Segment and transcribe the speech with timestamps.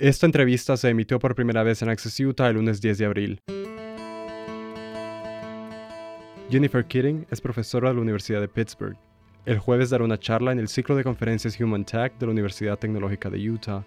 [0.00, 3.42] Esta entrevista se emitió por primera vez en Access Utah el lunes 10 de abril.
[6.48, 8.96] Jennifer Keating es profesora de la Universidad de Pittsburgh.
[9.44, 12.78] El jueves dará una charla en el ciclo de conferencias Human Tech de la Universidad
[12.78, 13.84] Tecnológica de Utah.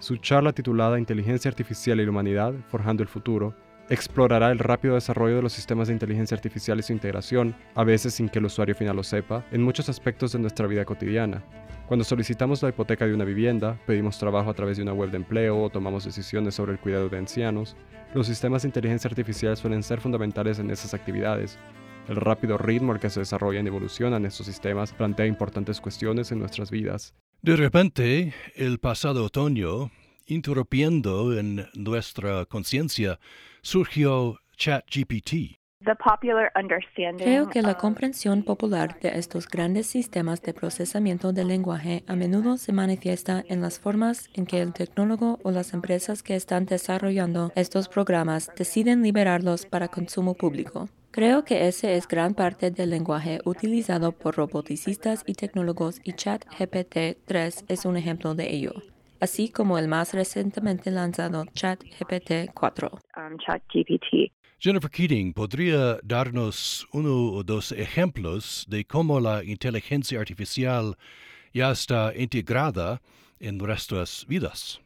[0.00, 3.54] Su charla titulada Inteligencia Artificial y la Humanidad, Forjando el Futuro,
[3.90, 8.14] explorará el rápido desarrollo de los sistemas de inteligencia artificial y su integración, a veces
[8.14, 11.44] sin que el usuario final lo sepa, en muchos aspectos de nuestra vida cotidiana,
[11.88, 15.16] cuando solicitamos la hipoteca de una vivienda, pedimos trabajo a través de una web de
[15.16, 17.76] empleo o tomamos decisiones sobre el cuidado de ancianos,
[18.12, 21.58] los sistemas de inteligencia artificial suelen ser fundamentales en esas actividades.
[22.06, 26.40] El rápido ritmo al que se desarrollan y evolucionan estos sistemas plantea importantes cuestiones en
[26.40, 27.14] nuestras vidas.
[27.40, 29.90] De repente, el pasado otoño,
[30.28, 33.18] interrumpiendo en nuestra conciencia,
[33.62, 35.58] surgió ChatGPT.
[37.18, 42.56] Creo que la comprensión popular de estos grandes sistemas de procesamiento del lenguaje a menudo
[42.56, 47.52] se manifiesta en las formas en que el tecnólogo o las empresas que están desarrollando
[47.54, 50.88] estos programas deciden liberarlos para consumo público.
[51.12, 57.24] Creo que ese es gran parte del lenguaje utilizado por roboticistas y tecnólogos y ChatGPT
[57.24, 58.74] 3 es un ejemplo de ello
[59.20, 62.90] así como el más recientemente lanzado ChatGPT 4.
[63.44, 70.96] ChatGPT Jennifer Keating, ¿podría darnos uno o dos ejemplos de cómo la inteligencia artificial
[71.52, 73.00] ya está integrada
[73.38, 74.80] en nuestras vidas?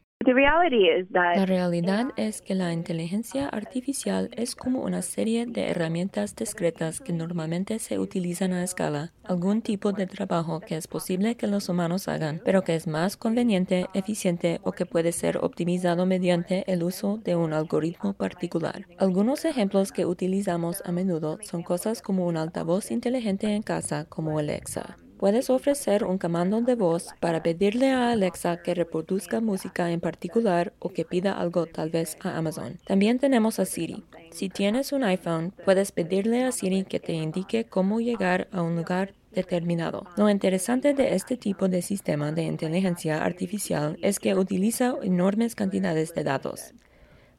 [1.35, 7.13] La realidad es que la inteligencia artificial es como una serie de herramientas discretas que
[7.13, 12.07] normalmente se utilizan a escala, algún tipo de trabajo que es posible que los humanos
[12.07, 17.17] hagan, pero que es más conveniente, eficiente o que puede ser optimizado mediante el uso
[17.17, 18.87] de un algoritmo particular.
[18.97, 24.39] Algunos ejemplos que utilizamos a menudo son cosas como un altavoz inteligente en casa como
[24.39, 24.97] Alexa.
[25.23, 30.73] Puedes ofrecer un comando de voz para pedirle a Alexa que reproduzca música en particular
[30.79, 32.77] o que pida algo tal vez a Amazon.
[32.85, 34.03] También tenemos a Siri.
[34.31, 38.75] Si tienes un iPhone, puedes pedirle a Siri que te indique cómo llegar a un
[38.75, 40.05] lugar determinado.
[40.17, 46.13] Lo interesante de este tipo de sistema de inteligencia artificial es que utiliza enormes cantidades
[46.13, 46.73] de datos.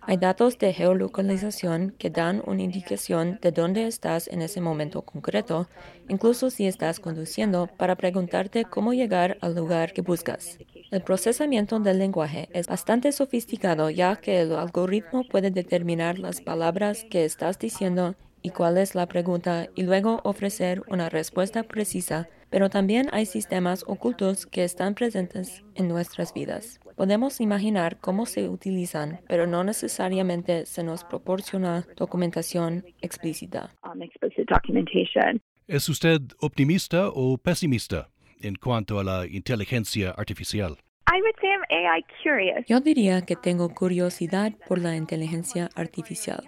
[0.06, 5.66] Hay datos de geolocalización que dan una indicación de dónde estás en ese momento concreto,
[6.08, 10.58] incluso si estás conduciendo, para preguntarte cómo llegar al lugar que buscas.
[10.90, 17.04] El procesamiento del lenguaje es bastante sofisticado ya que el algoritmo puede determinar las palabras
[17.10, 22.70] que estás diciendo y cuál es la pregunta y luego ofrecer una respuesta precisa, pero
[22.70, 26.78] también hay sistemas ocultos que están presentes en nuestras vidas.
[26.94, 33.74] Podemos imaginar cómo se utilizan, pero no necesariamente se nos proporciona documentación explícita.
[33.82, 34.00] Um,
[35.66, 38.10] ¿Es usted optimista o pesimista
[38.40, 40.76] en cuanto a la inteligencia artificial?
[42.68, 46.44] Yo diría que tengo curiosidad por la inteligencia artificial.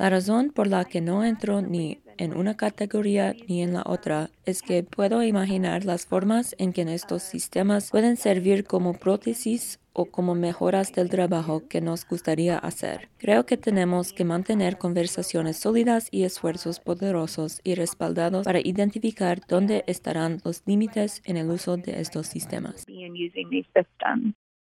[0.00, 4.30] La razón por la que no entro ni en una categoría ni en la otra
[4.46, 10.06] es que puedo imaginar las formas en que estos sistemas pueden servir como prótesis o
[10.06, 13.10] como mejoras del trabajo que nos gustaría hacer.
[13.18, 19.84] Creo que tenemos que mantener conversaciones sólidas y esfuerzos poderosos y respaldados para identificar dónde
[19.86, 22.86] estarán los límites en el uso de estos sistemas.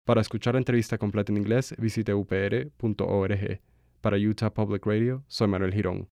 [0.05, 3.61] Para escuchar la entrevista completa en inglés, visite upr.org.
[4.05, 6.03] Para Utah Public Radio, soy Manuel Girón.